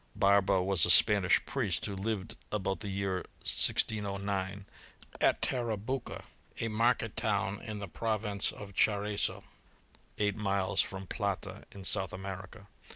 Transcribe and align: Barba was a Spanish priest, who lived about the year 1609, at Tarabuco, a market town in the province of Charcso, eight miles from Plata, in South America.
Barba 0.15 0.63
was 0.63 0.83
a 0.83 0.89
Spanish 0.89 1.45
priest, 1.45 1.85
who 1.85 1.95
lived 1.95 2.35
about 2.51 2.79
the 2.79 2.89
year 2.89 3.17
1609, 3.43 4.65
at 5.21 5.43
Tarabuco, 5.43 6.23
a 6.59 6.69
market 6.69 7.15
town 7.15 7.61
in 7.61 7.77
the 7.77 7.87
province 7.87 8.51
of 8.51 8.73
Charcso, 8.73 9.43
eight 10.17 10.35
miles 10.35 10.81
from 10.81 11.05
Plata, 11.05 11.65
in 11.71 11.83
South 11.85 12.13
America. 12.13 12.65